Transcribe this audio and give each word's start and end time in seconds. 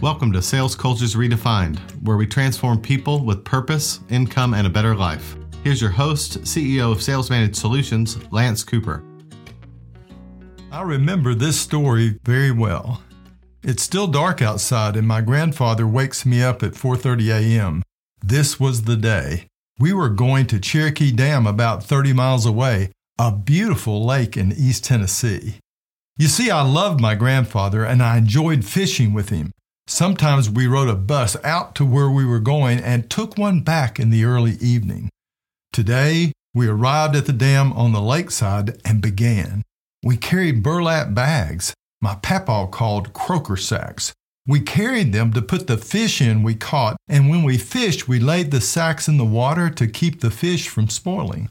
Welcome 0.00 0.30
to 0.34 0.42
Sales 0.42 0.76
Cultures 0.76 1.16
Redefined, 1.16 1.80
where 2.04 2.16
we 2.16 2.24
transform 2.24 2.80
people 2.80 3.24
with 3.24 3.44
purpose, 3.44 3.98
income, 4.10 4.54
and 4.54 4.64
a 4.64 4.70
better 4.70 4.94
life. 4.94 5.34
Here's 5.64 5.80
your 5.80 5.90
host, 5.90 6.42
CEO 6.42 6.92
of 6.92 6.98
SalesManage 6.98 7.56
Solutions, 7.56 8.16
Lance 8.32 8.62
Cooper. 8.62 9.02
I 10.70 10.82
remember 10.82 11.34
this 11.34 11.58
story 11.58 12.16
very 12.22 12.52
well. 12.52 13.02
It's 13.64 13.82
still 13.82 14.06
dark 14.06 14.40
outside 14.40 14.94
and 14.94 15.08
my 15.08 15.20
grandfather 15.20 15.84
wakes 15.84 16.24
me 16.24 16.44
up 16.44 16.62
at 16.62 16.74
4:30 16.74 17.30
a.m. 17.30 17.82
This 18.22 18.60
was 18.60 18.82
the 18.82 18.96
day. 18.96 19.48
We 19.80 19.92
were 19.92 20.10
going 20.10 20.46
to 20.46 20.60
Cherokee 20.60 21.10
Dam 21.10 21.44
about 21.44 21.82
30 21.82 22.12
miles 22.12 22.46
away, 22.46 22.92
a 23.18 23.32
beautiful 23.32 24.06
lake 24.06 24.36
in 24.36 24.52
East 24.52 24.84
Tennessee. 24.84 25.56
You 26.16 26.28
see, 26.28 26.52
I 26.52 26.62
loved 26.62 27.00
my 27.00 27.16
grandfather 27.16 27.84
and 27.84 28.00
I 28.00 28.18
enjoyed 28.18 28.64
fishing 28.64 29.12
with 29.12 29.30
him. 29.30 29.50
Sometimes 29.90 30.50
we 30.50 30.66
rode 30.66 30.90
a 30.90 30.94
bus 30.94 31.34
out 31.42 31.74
to 31.76 31.84
where 31.84 32.10
we 32.10 32.26
were 32.26 32.40
going 32.40 32.78
and 32.78 33.08
took 33.08 33.38
one 33.38 33.60
back 33.60 33.98
in 33.98 34.10
the 34.10 34.22
early 34.22 34.56
evening. 34.60 35.08
Today, 35.72 36.32
we 36.52 36.68
arrived 36.68 37.16
at 37.16 37.24
the 37.24 37.32
dam 37.32 37.72
on 37.72 37.92
the 37.92 38.02
lakeside 38.02 38.78
and 38.84 39.00
began. 39.00 39.62
We 40.04 40.18
carried 40.18 40.62
burlap 40.62 41.14
bags, 41.14 41.72
my 42.02 42.16
papa 42.16 42.68
called 42.70 43.14
croaker 43.14 43.56
sacks. 43.56 44.12
We 44.46 44.60
carried 44.60 45.14
them 45.14 45.32
to 45.32 45.40
put 45.40 45.66
the 45.66 45.78
fish 45.78 46.20
in 46.20 46.42
we 46.42 46.54
caught, 46.54 46.98
and 47.08 47.30
when 47.30 47.42
we 47.42 47.56
fished, 47.56 48.06
we 48.06 48.20
laid 48.20 48.50
the 48.50 48.60
sacks 48.60 49.08
in 49.08 49.16
the 49.16 49.24
water 49.24 49.70
to 49.70 49.86
keep 49.86 50.20
the 50.20 50.30
fish 50.30 50.68
from 50.68 50.90
spoiling. 50.90 51.48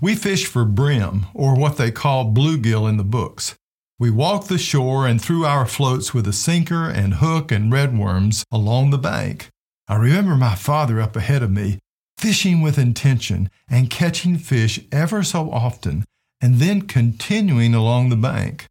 We 0.00 0.14
fished 0.14 0.46
for 0.46 0.64
brim, 0.64 1.26
or 1.34 1.54
what 1.54 1.76
they 1.76 1.90
call 1.90 2.32
bluegill 2.32 2.88
in 2.88 2.96
the 2.96 3.04
books. 3.04 3.54
We 3.98 4.10
walked 4.10 4.48
the 4.48 4.58
shore 4.58 5.06
and 5.06 5.20
threw 5.20 5.46
our 5.46 5.64
floats 5.64 6.12
with 6.12 6.28
a 6.28 6.32
sinker 6.32 6.88
and 6.88 7.14
hook 7.14 7.50
and 7.50 7.72
redworms 7.72 8.44
along 8.52 8.90
the 8.90 8.98
bank. 8.98 9.48
I 9.88 9.96
remember 9.96 10.36
my 10.36 10.54
father 10.54 11.00
up 11.00 11.16
ahead 11.16 11.42
of 11.42 11.50
me, 11.50 11.78
fishing 12.18 12.60
with 12.60 12.78
intention 12.78 13.48
and 13.70 13.88
catching 13.88 14.36
fish 14.36 14.80
ever 14.92 15.22
so 15.22 15.50
often, 15.50 16.04
and 16.42 16.56
then 16.56 16.82
continuing 16.82 17.74
along 17.74 18.10
the 18.10 18.16
bank. 18.16 18.66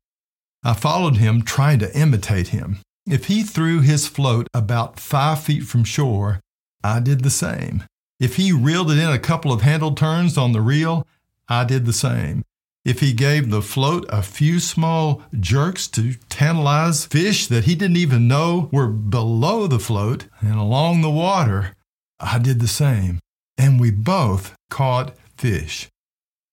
I 0.64 0.74
followed 0.74 1.18
him, 1.18 1.42
trying 1.42 1.80
to 1.80 1.98
imitate 1.98 2.50
him. 2.50 2.78
If 3.08 3.26
he 3.26 3.42
threw 3.42 3.82
his 3.82 4.08
float 4.08 4.48
about 4.54 5.00
five 5.00 5.42
feet 5.42 5.64
from 5.64 5.84
shore, 5.86 6.40
I 6.84 7.00
did 7.00 7.24
the 7.24 7.32
same. 7.32 7.84
If 8.20 8.36
he 8.36 8.52
reeled 8.52 8.92
it 8.92 9.00
in 9.00 9.10
a 9.10 9.18
couple 9.18 9.52
of 9.52 9.62
handle 9.62 9.96
turns 9.96 10.38
on 10.38 10.52
the 10.52 10.62
reel, 10.62 11.08
I 11.50 11.64
did 11.64 11.88
the 11.88 11.94
same. 11.94 12.44
If 12.86 13.00
he 13.00 13.14
gave 13.14 13.50
the 13.50 13.64
float 13.64 14.06
a 14.10 14.22
few 14.22 14.60
small 14.60 15.24
jerks 15.40 15.88
to 15.88 16.14
tantalize 16.30 17.08
fish 17.08 17.48
that 17.48 17.64
he 17.64 17.74
didn't 17.74 17.98
even 17.98 18.28
know 18.28 18.70
were 18.72 18.88
below 18.88 19.66
the 19.66 19.80
float 19.80 20.28
and 20.40 20.54
along 20.54 21.02
the 21.02 21.10
water, 21.10 21.76
I 22.20 22.38
did 22.38 22.60
the 22.60 22.68
same. 22.68 23.20
And 23.58 23.80
we 23.80 23.90
both 23.90 24.54
caught 24.70 25.16
fish. 25.36 25.90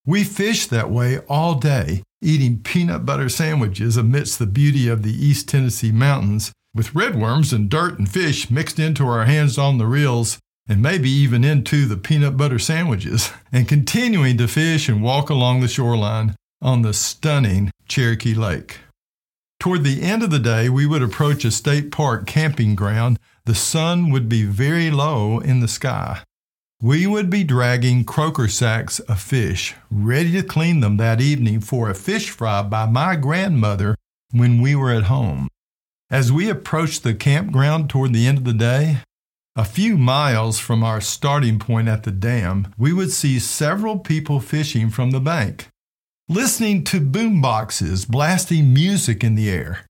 We 0.06 0.24
fished 0.24 0.70
that 0.70 0.90
way 0.90 1.18
all 1.28 1.56
day, 1.56 2.02
eating 2.22 2.60
peanut 2.60 3.04
butter 3.04 3.28
sandwiches 3.28 3.98
amidst 3.98 4.38
the 4.38 4.46
beauty 4.46 4.88
of 4.88 5.02
the 5.02 5.12
East 5.12 5.48
Tennessee 5.48 5.92
mountains, 5.92 6.50
with 6.74 6.94
redworms 6.94 7.52
and 7.52 7.68
dirt 7.68 7.98
and 7.98 8.10
fish 8.10 8.50
mixed 8.50 8.78
into 8.78 9.06
our 9.06 9.26
hands 9.26 9.58
on 9.58 9.76
the 9.76 9.86
reels, 9.86 10.38
and 10.68 10.80
maybe 10.80 11.10
even 11.10 11.44
into 11.44 11.86
the 11.86 11.96
peanut 11.96 12.36
butter 12.36 12.58
sandwiches, 12.58 13.30
and 13.52 13.68
continuing 13.68 14.36
to 14.38 14.48
fish 14.48 14.88
and 14.88 15.02
walk 15.02 15.30
along 15.30 15.60
the 15.60 15.68
shoreline 15.68 16.34
on 16.60 16.82
the 16.82 16.94
stunning 16.94 17.70
Cherokee 17.88 18.34
Lake. 18.34 18.78
Toward 19.58 19.84
the 19.84 20.02
end 20.02 20.22
of 20.22 20.30
the 20.30 20.38
day, 20.38 20.68
we 20.68 20.86
would 20.86 21.02
approach 21.02 21.44
a 21.44 21.50
state 21.50 21.92
park 21.92 22.26
camping 22.26 22.74
ground. 22.74 23.18
The 23.44 23.54
sun 23.54 24.10
would 24.10 24.28
be 24.28 24.44
very 24.44 24.90
low 24.90 25.38
in 25.38 25.60
the 25.60 25.68
sky. 25.68 26.22
We 26.80 27.06
would 27.06 27.30
be 27.30 27.44
dragging 27.44 28.04
croaker 28.04 28.48
sacks 28.48 28.98
of 28.98 29.20
fish, 29.20 29.76
ready 29.88 30.32
to 30.32 30.42
clean 30.42 30.80
them 30.80 30.96
that 30.96 31.20
evening 31.20 31.60
for 31.60 31.88
a 31.88 31.94
fish 31.94 32.30
fry 32.30 32.62
by 32.62 32.86
my 32.86 33.14
grandmother 33.14 33.94
when 34.32 34.60
we 34.60 34.74
were 34.74 34.90
at 34.90 35.04
home. 35.04 35.46
As 36.10 36.32
we 36.32 36.50
approached 36.50 37.04
the 37.04 37.14
campground 37.14 37.88
toward 37.88 38.12
the 38.12 38.26
end 38.26 38.38
of 38.38 38.44
the 38.44 38.52
day, 38.52 38.98
a 39.54 39.64
few 39.64 39.98
miles 39.98 40.58
from 40.58 40.82
our 40.82 41.00
starting 41.00 41.58
point 41.58 41.86
at 41.86 42.04
the 42.04 42.10
dam, 42.10 42.72
we 42.78 42.92
would 42.92 43.10
see 43.10 43.38
several 43.38 43.98
people 43.98 44.40
fishing 44.40 44.88
from 44.88 45.10
the 45.10 45.20
bank, 45.20 45.68
listening 46.28 46.82
to 46.84 47.00
boom 47.00 47.42
boxes 47.42 48.06
blasting 48.06 48.72
music 48.72 49.22
in 49.22 49.34
the 49.34 49.50
air. 49.50 49.84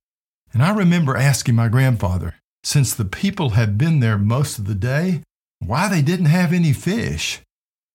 And 0.53 0.63
I 0.63 0.75
remember 0.75 1.17
asking 1.17 1.55
my 1.55 1.69
grandfather, 1.69 2.35
since 2.65 2.95
the 2.95 3.05
people 3.05 3.51
had 3.51 3.79
been 3.79 4.01
there 4.01 4.19
most 4.19 4.59
of 4.59 4.67
the 4.67 4.75
day, 4.75 5.23
why 5.61 5.89
they 5.89 6.03
didn't 6.03 6.27
have 6.27 6.53
any 6.53 6.73
fish. 6.73 7.41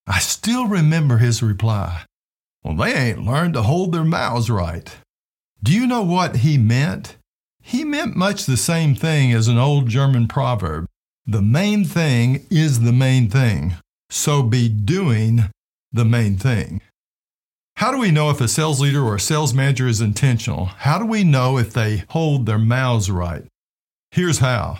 I 0.07 0.19
still 0.19 0.67
remember 0.67 1.17
his 1.17 1.43
reply. 1.43 2.05
Well, 2.63 2.75
they 2.75 2.93
ain't 2.93 3.25
learned 3.25 3.55
to 3.55 3.63
hold 3.63 3.91
their 3.91 4.05
mouths 4.05 4.49
right. 4.49 4.89
Do 5.61 5.73
you 5.73 5.85
know 5.85 6.01
what 6.01 6.37
he 6.37 6.57
meant? 6.57 7.17
He 7.61 7.83
meant 7.83 8.15
much 8.15 8.45
the 8.45 8.55
same 8.55 8.95
thing 8.95 9.33
as 9.33 9.49
an 9.49 9.57
old 9.57 9.89
German 9.89 10.29
proverb. 10.29 10.85
The 11.29 11.41
main 11.41 11.83
thing 11.83 12.45
is 12.49 12.79
the 12.79 12.93
main 12.93 13.29
thing, 13.29 13.75
so 14.09 14.41
be 14.41 14.69
doing 14.69 15.49
the 15.91 16.05
main 16.05 16.37
thing. 16.37 16.81
How 17.75 17.91
do 17.91 17.97
we 17.97 18.11
know 18.11 18.29
if 18.29 18.39
a 18.39 18.47
sales 18.47 18.79
leader 18.79 19.03
or 19.03 19.15
a 19.15 19.19
sales 19.19 19.53
manager 19.53 19.87
is 19.87 19.99
intentional? 19.99 20.65
How 20.65 20.97
do 20.97 21.05
we 21.05 21.25
know 21.25 21.57
if 21.57 21.73
they 21.73 22.05
hold 22.09 22.45
their 22.45 22.57
mouths 22.57 23.11
right? 23.11 23.43
Here's 24.11 24.39
how 24.39 24.79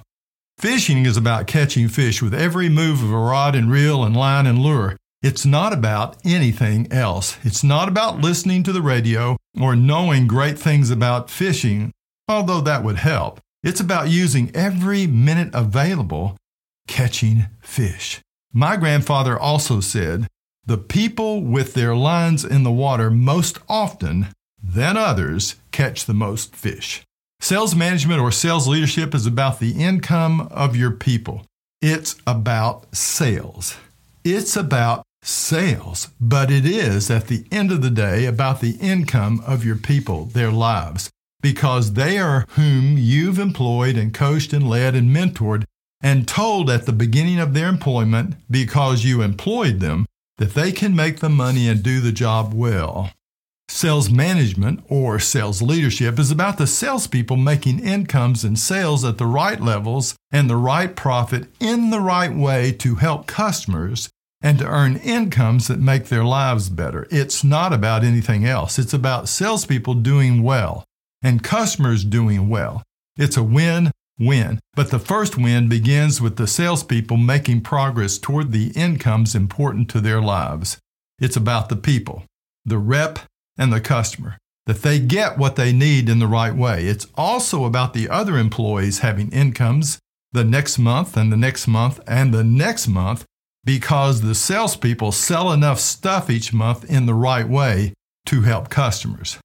Fishing 0.58 1.06
is 1.06 1.18
about 1.18 1.46
catching 1.46 1.88
fish 1.88 2.20
with 2.20 2.34
every 2.34 2.68
move 2.68 3.04
of 3.04 3.12
a 3.12 3.18
rod 3.18 3.54
and 3.54 3.70
reel 3.70 4.04
and 4.04 4.18
line 4.18 4.48
and 4.48 4.58
lure. 4.58 4.98
It's 5.22 5.46
not 5.46 5.72
about 5.72 6.16
anything 6.26 6.92
else. 6.92 7.38
It's 7.44 7.64
not 7.64 7.88
about 7.88 8.22
listening 8.22 8.64
to 8.64 8.72
the 8.72 8.82
radio 8.82 9.38
or 9.60 9.76
knowing 9.76 10.26
great 10.26 10.58
things 10.58 10.90
about 10.90 11.30
fishing, 11.30 11.92
although 12.28 12.62
that 12.62 12.84
would 12.84 12.96
help. 12.96 13.40
It's 13.68 13.82
about 13.82 14.08
using 14.08 14.50
every 14.56 15.08
minute 15.08 15.50
available 15.54 16.38
catching 16.88 17.48
fish. 17.60 18.22
My 18.54 18.78
grandfather 18.78 19.38
also 19.38 19.82
said, 19.82 20.26
The 20.66 20.78
people 20.78 21.42
with 21.42 21.74
their 21.74 21.94
lines 21.94 22.46
in 22.46 22.64
the 22.64 22.72
water 22.72 23.12
most 23.12 23.60
often 23.68 24.28
than 24.64 24.96
others 24.96 25.58
catch 25.74 26.06
the 26.06 26.14
most 26.14 26.56
fish. 26.56 27.04
Sales 27.42 27.76
management 27.76 28.22
or 28.22 28.32
sales 28.32 28.70
leadership 28.70 29.14
is 29.14 29.26
about 29.26 29.60
the 29.60 29.72
income 29.72 30.48
of 30.50 30.78
your 30.78 30.92
people. 30.92 31.46
It's 31.82 32.16
about 32.26 32.96
sales. 32.96 33.76
It's 34.24 34.56
about 34.56 35.04
sales, 35.24 36.08
but 36.22 36.50
it 36.50 36.66
is 36.66 37.12
at 37.12 37.28
the 37.28 37.44
end 37.52 37.74
of 37.74 37.82
the 37.82 37.90
day 37.90 38.28
about 38.28 38.62
the 38.62 38.78
income 38.80 39.44
of 39.46 39.66
your 39.66 39.76
people, 39.76 40.24
their 40.24 40.52
lives, 40.52 41.10
because 41.42 41.94
they 41.94 42.18
are 42.18 42.46
whom 42.52 42.98
you've 42.98 43.40
employed 43.40 43.98
and 43.98 44.14
coached 44.14 44.54
and 44.54 44.70
led 44.70 44.96
and 44.96 45.16
mentored 45.16 45.64
and 46.02 46.28
told 46.28 46.70
at 46.70 46.86
the 46.86 46.94
beginning 46.94 47.40
of 47.40 47.54
their 47.54 47.70
employment 47.70 48.36
because 48.50 49.04
you 49.04 49.22
employed 49.22 49.80
them 49.80 50.06
that 50.38 50.54
they 50.54 50.72
can 50.72 50.96
make 50.96 51.20
the 51.20 51.30
money 51.30 51.68
and 51.68 51.82
do 51.82 52.00
the 52.00 52.12
job 52.12 52.54
well. 52.54 53.12
Sales 53.70 54.10
management 54.10 54.82
or 54.88 55.20
sales 55.20 55.62
leadership 55.62 56.18
is 56.18 56.32
about 56.32 56.58
the 56.58 56.68
salespeople 56.68 57.36
making 57.36 57.80
incomes 57.80 58.44
and 58.44 58.58
sales 58.58 59.04
at 59.04 59.18
the 59.18 59.26
right 59.26 59.60
levels 59.60 60.16
and 60.32 60.50
the 60.50 60.56
right 60.56 60.96
profit 60.96 61.48
in 61.60 61.90
the 61.90 62.00
right 62.00 62.34
way 62.34 62.72
to 62.72 62.96
help 62.96 63.28
customers 63.28 64.10
and 64.42 64.60
to 64.60 64.66
earn 64.66 64.96
incomes 64.98 65.68
that 65.68 65.80
make 65.80 66.06
their 66.06 66.24
lives 66.24 66.70
better. 66.70 67.08
It's 67.12 67.44
not 67.44 67.74
about 67.74 68.04
anything 68.04 68.46
else. 68.46 68.80
It's 68.80 68.94
about 68.94 69.28
salespeople 69.28 69.96
doing 69.96 70.44
well 70.44 70.87
and 71.22 71.44
customers 71.44 72.04
doing 72.04 72.50
well. 72.50 72.84
It's 73.18 73.38
a 73.38 73.44
win 73.44 73.92
win. 74.20 74.60
But 74.76 74.92
the 74.92 75.00
first 75.00 75.38
win 75.38 75.70
begins 75.70 76.22
with 76.22 76.38
the 76.38 76.48
salespeople 76.48 77.18
making 77.18 77.62
progress 77.62 78.18
toward 78.18 78.52
the 78.52 78.72
incomes 78.76 79.36
important 79.36 79.90
to 79.92 80.02
their 80.02 80.22
lives. 80.22 80.78
It's 81.20 81.36
about 81.36 81.70
the 81.70 81.76
people. 81.76 82.24
The 82.66 82.78
rep 82.78 83.20
and 83.58 83.72
the 83.72 83.82
customer, 83.82 84.38
that 84.66 84.82
they 84.82 85.00
get 85.00 85.38
what 85.38 85.56
they 85.56 85.72
need 85.72 86.10
in 86.10 86.20
the 86.20 86.28
right 86.28 86.56
way. 86.56 86.86
It's 86.86 87.08
also 87.16 87.66
about 87.66 87.94
the 87.94 88.10
other 88.10 88.38
employees 88.38 89.00
having 89.00 89.32
incomes 89.32 90.00
the 90.32 90.44
next 90.44 90.78
month 90.78 91.16
and 91.16 91.32
the 91.32 91.38
next 91.38 91.68
month 91.68 92.00
and 92.06 92.34
the 92.34 92.44
next 92.44 92.88
month 92.88 93.26
because 93.64 94.22
the 94.22 94.36
salespeople 94.36 95.12
sell 95.12 95.52
enough 95.52 95.80
stuff 95.80 96.30
each 96.30 96.54
month 96.54 96.84
in 96.90 97.06
the 97.06 97.14
right 97.14 97.48
way 97.48 97.94
to 98.26 98.42
help 98.42 98.70
customers. 98.70 99.40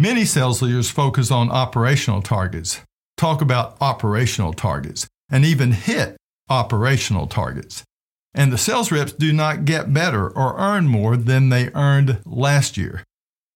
Many 0.00 0.24
sales 0.24 0.62
leaders 0.62 0.88
focus 0.90 1.30
on 1.30 1.50
operational 1.50 2.22
targets, 2.22 2.80
talk 3.18 3.42
about 3.42 3.76
operational 3.82 4.54
targets, 4.54 5.06
and 5.30 5.44
even 5.44 5.72
hit 5.72 6.16
operational 6.48 7.26
targets. 7.26 7.82
And 8.32 8.50
the 8.50 8.56
sales 8.56 8.90
reps 8.90 9.12
do 9.12 9.30
not 9.30 9.66
get 9.66 9.92
better 9.92 10.30
or 10.30 10.56
earn 10.58 10.88
more 10.88 11.18
than 11.18 11.50
they 11.50 11.68
earned 11.74 12.22
last 12.24 12.78
year. 12.78 13.04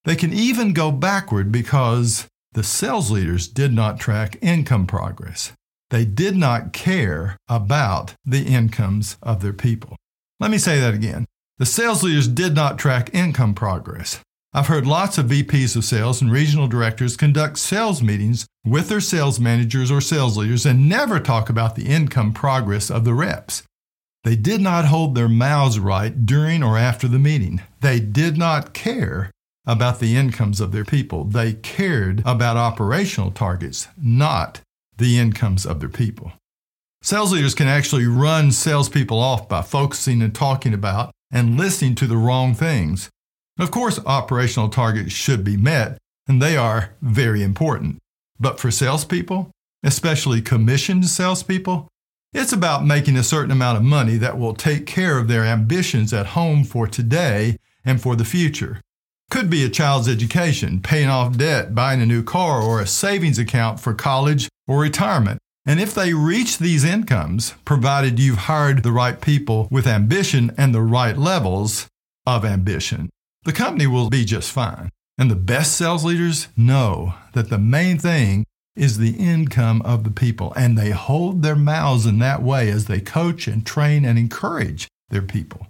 They 0.04 0.16
can 0.16 0.34
even 0.34 0.74
go 0.74 0.92
backward 0.92 1.50
because 1.50 2.26
the 2.52 2.62
sales 2.62 3.10
leaders 3.10 3.48
did 3.48 3.72
not 3.72 3.98
track 3.98 4.36
income 4.42 4.86
progress. 4.86 5.52
They 5.88 6.04
did 6.04 6.36
not 6.36 6.74
care 6.74 7.38
about 7.48 8.12
the 8.22 8.42
incomes 8.42 9.16
of 9.22 9.40
their 9.40 9.54
people. 9.54 9.96
Let 10.40 10.50
me 10.50 10.58
say 10.58 10.78
that 10.78 10.92
again. 10.92 11.24
The 11.56 11.64
sales 11.64 12.02
leaders 12.02 12.28
did 12.28 12.54
not 12.54 12.78
track 12.78 13.14
income 13.14 13.54
progress. 13.54 14.20
I've 14.56 14.68
heard 14.68 14.86
lots 14.86 15.18
of 15.18 15.26
VPs 15.26 15.74
of 15.74 15.84
sales 15.84 16.22
and 16.22 16.30
regional 16.30 16.68
directors 16.68 17.16
conduct 17.16 17.58
sales 17.58 18.00
meetings 18.00 18.46
with 18.64 18.88
their 18.88 19.00
sales 19.00 19.40
managers 19.40 19.90
or 19.90 20.00
sales 20.00 20.36
leaders 20.36 20.64
and 20.64 20.88
never 20.88 21.18
talk 21.18 21.50
about 21.50 21.74
the 21.74 21.86
income 21.86 22.32
progress 22.32 22.88
of 22.88 23.04
the 23.04 23.14
reps. 23.14 23.64
They 24.22 24.36
did 24.36 24.60
not 24.60 24.84
hold 24.84 25.16
their 25.16 25.28
mouths 25.28 25.80
right 25.80 26.24
during 26.24 26.62
or 26.62 26.78
after 26.78 27.08
the 27.08 27.18
meeting. 27.18 27.62
They 27.80 27.98
did 27.98 28.38
not 28.38 28.74
care 28.74 29.32
about 29.66 29.98
the 29.98 30.16
incomes 30.16 30.60
of 30.60 30.70
their 30.70 30.84
people. 30.84 31.24
They 31.24 31.54
cared 31.54 32.22
about 32.24 32.56
operational 32.56 33.32
targets, 33.32 33.88
not 34.00 34.60
the 34.96 35.18
incomes 35.18 35.66
of 35.66 35.80
their 35.80 35.88
people. 35.88 36.30
Sales 37.02 37.32
leaders 37.32 37.56
can 37.56 37.66
actually 37.66 38.06
run 38.06 38.52
salespeople 38.52 39.18
off 39.18 39.48
by 39.48 39.62
focusing 39.62 40.22
and 40.22 40.32
talking 40.32 40.72
about 40.72 41.10
and 41.32 41.58
listening 41.58 41.96
to 41.96 42.06
the 42.06 42.16
wrong 42.16 42.54
things. 42.54 43.10
Of 43.58 43.70
course, 43.70 44.00
operational 44.04 44.68
targets 44.68 45.12
should 45.12 45.44
be 45.44 45.56
met, 45.56 45.98
and 46.26 46.42
they 46.42 46.56
are 46.56 46.94
very 47.00 47.42
important. 47.42 47.98
But 48.40 48.58
for 48.58 48.70
salespeople, 48.70 49.50
especially 49.84 50.42
commissioned 50.42 51.06
salespeople, 51.06 51.88
it's 52.32 52.52
about 52.52 52.84
making 52.84 53.16
a 53.16 53.22
certain 53.22 53.52
amount 53.52 53.76
of 53.76 53.84
money 53.84 54.16
that 54.16 54.36
will 54.36 54.54
take 54.54 54.86
care 54.86 55.18
of 55.18 55.28
their 55.28 55.44
ambitions 55.44 56.12
at 56.12 56.26
home 56.26 56.64
for 56.64 56.88
today 56.88 57.56
and 57.84 58.02
for 58.02 58.16
the 58.16 58.24
future. 58.24 58.80
Could 59.30 59.48
be 59.48 59.64
a 59.64 59.68
child's 59.68 60.08
education, 60.08 60.80
paying 60.80 61.08
off 61.08 61.36
debt, 61.38 61.74
buying 61.76 62.02
a 62.02 62.06
new 62.06 62.24
car, 62.24 62.60
or 62.60 62.80
a 62.80 62.86
savings 62.86 63.38
account 63.38 63.78
for 63.78 63.94
college 63.94 64.48
or 64.66 64.80
retirement. 64.80 65.38
And 65.64 65.80
if 65.80 65.94
they 65.94 66.12
reach 66.12 66.58
these 66.58 66.84
incomes, 66.84 67.54
provided 67.64 68.18
you've 68.18 68.50
hired 68.50 68.82
the 68.82 68.92
right 68.92 69.20
people 69.20 69.68
with 69.70 69.86
ambition 69.86 70.52
and 70.58 70.74
the 70.74 70.82
right 70.82 71.16
levels 71.16 71.86
of 72.26 72.44
ambition, 72.44 73.10
the 73.44 73.52
company 73.52 73.86
will 73.86 74.10
be 74.10 74.24
just 74.24 74.50
fine. 74.50 74.90
And 75.16 75.30
the 75.30 75.36
best 75.36 75.76
sales 75.76 76.04
leaders 76.04 76.48
know 76.56 77.14
that 77.34 77.50
the 77.50 77.58
main 77.58 77.98
thing 77.98 78.44
is 78.74 78.98
the 78.98 79.16
income 79.16 79.80
of 79.82 80.02
the 80.02 80.10
people, 80.10 80.52
and 80.56 80.76
they 80.76 80.90
hold 80.90 81.42
their 81.42 81.54
mouths 81.54 82.06
in 82.06 82.18
that 82.18 82.42
way 82.42 82.68
as 82.68 82.86
they 82.86 83.00
coach 83.00 83.46
and 83.46 83.64
train 83.64 84.04
and 84.04 84.18
encourage 84.18 84.88
their 85.10 85.22
people. 85.22 85.68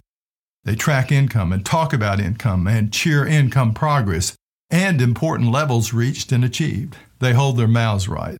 They 0.63 0.75
track 0.75 1.11
income 1.11 1.53
and 1.53 1.63
talk 1.63 1.93
about 1.93 2.19
income 2.19 2.65
and 2.65 2.91
cheer 2.91 3.27
income 3.27 3.75
progress 3.75 4.35
and 4.71 4.99
important 4.99 5.51
levels 5.51 5.93
reached 5.93 6.31
and 6.31 6.43
achieved. 6.43 6.97
They 7.19 7.33
hold 7.33 7.57
their 7.57 7.67
mouths 7.67 8.07
right. 8.07 8.37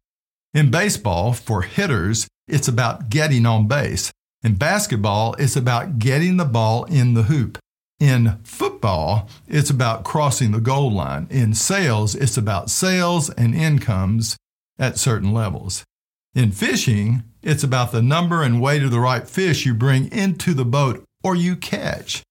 In 0.54 0.72
baseball, 0.72 1.34
for 1.34 1.62
hitters, 1.62 2.28
it's 2.48 2.68
about 2.68 3.10
getting 3.10 3.46
on 3.46 3.68
base. 3.68 4.12
In 4.42 4.56
basketball, 4.56 5.36
it's 5.38 5.56
about 5.56 6.00
getting 6.00 6.38
the 6.38 6.46
ball 6.46 6.86
in 6.86 7.14
the 7.14 7.24
hoop. 7.24 7.60
In 8.00 8.40
football, 8.44 9.30
it's 9.48 9.70
about 9.70 10.04
crossing 10.04 10.52
the 10.52 10.60
goal 10.60 10.92
line. 10.92 11.28
In 11.30 11.54
sales, 11.54 12.14
it's 12.14 12.38
about 12.38 12.70
sales 12.70 13.30
and 13.30 13.56
incomes 13.56 14.36
at 14.78 14.98
certain 14.98 15.34
levels. 15.34 15.86
In 16.34 16.52
fishing, 16.52 17.24
it's 17.42 17.64
about 17.64 17.94
the 17.94 18.02
number 18.02 18.44
and 18.44 18.62
weight 18.62 18.84
of 18.84 18.92
the 18.92 19.00
right 19.00 19.28
fish 19.28 19.66
you 19.66 19.74
bring 19.74 20.12
into 20.12 20.54
the 20.54 20.66
boat 20.66 21.06
or 21.24 21.36
you 21.36 21.56
catch. 21.56 22.24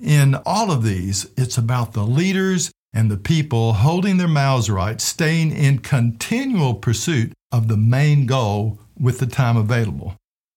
In 0.00 0.34
all 0.44 0.72
of 0.72 0.82
these, 0.82 1.30
it's 1.36 1.56
about 1.56 1.92
the 1.92 2.02
leaders 2.04 2.72
and 2.92 3.10
the 3.10 3.16
people 3.16 3.74
holding 3.74 4.16
their 4.16 4.26
mouths 4.26 4.68
right, 4.68 5.00
staying 5.00 5.52
in 5.52 5.78
continual 5.78 6.74
pursuit 6.74 7.32
of 7.52 7.68
the 7.68 7.76
main 7.76 8.26
goal 8.26 8.80
with 8.98 9.20
the 9.20 9.26
time 9.26 9.56
available. 9.56 10.16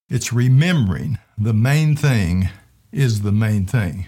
It's 0.10 0.34
remembering 0.34 1.20
the 1.38 1.54
main 1.54 1.96
thing 1.96 2.50
is 2.92 3.22
the 3.22 3.32
main 3.32 3.66
thing. 3.66 4.08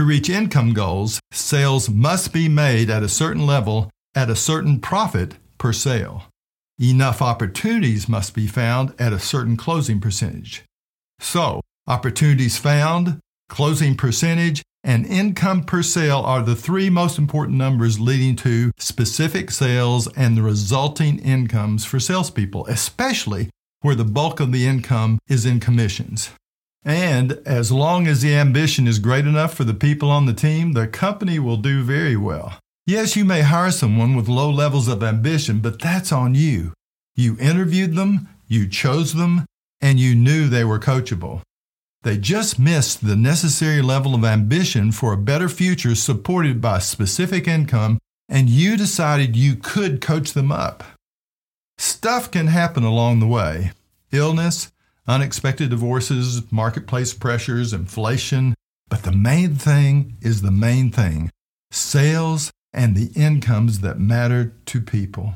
To 0.00 0.06
reach 0.06 0.30
income 0.30 0.72
goals, 0.72 1.20
sales 1.30 1.90
must 1.90 2.32
be 2.32 2.48
made 2.48 2.88
at 2.88 3.02
a 3.02 3.08
certain 3.08 3.46
level 3.46 3.90
at 4.14 4.30
a 4.30 4.34
certain 4.34 4.80
profit 4.80 5.34
per 5.58 5.74
sale. 5.74 6.24
Enough 6.80 7.20
opportunities 7.20 8.08
must 8.08 8.34
be 8.34 8.46
found 8.46 8.94
at 8.98 9.12
a 9.12 9.18
certain 9.18 9.58
closing 9.58 10.00
percentage. 10.00 10.64
So, 11.18 11.60
opportunities 11.86 12.56
found, 12.56 13.18
closing 13.50 13.94
percentage, 13.94 14.62
and 14.82 15.04
income 15.04 15.64
per 15.64 15.82
sale 15.82 16.20
are 16.20 16.42
the 16.42 16.56
three 16.56 16.88
most 16.88 17.18
important 17.18 17.58
numbers 17.58 18.00
leading 18.00 18.36
to 18.36 18.72
specific 18.78 19.50
sales 19.50 20.08
and 20.16 20.34
the 20.34 20.42
resulting 20.42 21.18
incomes 21.18 21.84
for 21.84 22.00
salespeople, 22.00 22.64
especially 22.68 23.50
where 23.82 23.94
the 23.94 24.04
bulk 24.04 24.40
of 24.40 24.50
the 24.50 24.66
income 24.66 25.18
is 25.28 25.44
in 25.44 25.60
commissions. 25.60 26.30
And 26.84 27.32
as 27.44 27.70
long 27.70 28.06
as 28.06 28.22
the 28.22 28.34
ambition 28.34 28.86
is 28.86 28.98
great 28.98 29.26
enough 29.26 29.54
for 29.54 29.64
the 29.64 29.74
people 29.74 30.10
on 30.10 30.26
the 30.26 30.32
team, 30.32 30.72
the 30.72 30.86
company 30.86 31.38
will 31.38 31.58
do 31.58 31.82
very 31.82 32.16
well. 32.16 32.58
Yes, 32.86 33.16
you 33.16 33.24
may 33.24 33.42
hire 33.42 33.70
someone 33.70 34.16
with 34.16 34.28
low 34.28 34.50
levels 34.50 34.88
of 34.88 35.02
ambition, 35.02 35.60
but 35.60 35.80
that's 35.80 36.10
on 36.10 36.34
you. 36.34 36.72
You 37.14 37.36
interviewed 37.38 37.94
them, 37.94 38.28
you 38.48 38.66
chose 38.66 39.12
them, 39.12 39.44
and 39.80 40.00
you 40.00 40.14
knew 40.14 40.48
they 40.48 40.64
were 40.64 40.78
coachable. 40.78 41.42
They 42.02 42.16
just 42.16 42.58
missed 42.58 43.06
the 43.06 43.16
necessary 43.16 43.82
level 43.82 44.14
of 44.14 44.24
ambition 44.24 44.90
for 44.90 45.12
a 45.12 45.18
better 45.18 45.50
future 45.50 45.94
supported 45.94 46.60
by 46.60 46.78
specific 46.78 47.46
income, 47.46 47.98
and 48.28 48.48
you 48.48 48.78
decided 48.78 49.36
you 49.36 49.54
could 49.56 50.00
coach 50.00 50.32
them 50.32 50.50
up. 50.50 50.82
Stuff 51.76 52.30
can 52.30 52.46
happen 52.46 52.84
along 52.84 53.20
the 53.20 53.26
way 53.26 53.72
illness, 54.12 54.72
unexpected 55.10 55.70
divorces, 55.70 56.40
marketplace 56.52 57.12
pressures, 57.12 57.72
inflation. 57.72 58.54
But 58.88 59.02
the 59.02 59.12
main 59.12 59.56
thing 59.56 60.16
is 60.22 60.42
the 60.42 60.52
main 60.52 60.92
thing 60.92 61.30
sales 61.72 62.50
and 62.72 62.96
the 62.96 63.10
incomes 63.20 63.80
that 63.80 63.98
matter 63.98 64.54
to 64.66 64.80
people. 64.80 65.34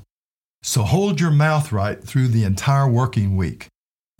So 0.62 0.82
hold 0.82 1.20
your 1.20 1.30
mouth 1.30 1.72
right 1.72 2.02
through 2.02 2.28
the 2.28 2.44
entire 2.44 2.88
working 2.88 3.36
week. 3.36 3.66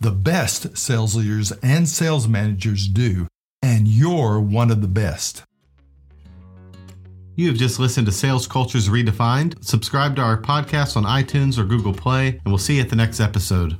The 0.01 0.11
best 0.11 0.77
sales 0.77 1.15
leaders 1.15 1.51
and 1.63 1.87
sales 1.87 2.27
managers 2.27 2.87
do, 2.87 3.27
and 3.61 3.87
you're 3.87 4.39
one 4.39 4.71
of 4.71 4.81
the 4.81 4.87
best. 4.87 5.43
You 7.35 7.47
have 7.47 7.57
just 7.57 7.79
listened 7.79 8.05
to 8.07 8.13
Sales 8.13 8.47
Cultures 8.47 8.89
Redefined. 8.89 9.63
Subscribe 9.63 10.15
to 10.17 10.21
our 10.21 10.41
podcast 10.41 10.95
on 10.95 11.03
iTunes 11.03 11.57
or 11.57 11.63
Google 11.63 11.93
Play, 11.93 12.27
and 12.27 12.45
we'll 12.45 12.57
see 12.57 12.75
you 12.75 12.81
at 12.81 12.89
the 12.89 12.95
next 12.95 13.19
episode. 13.19 13.77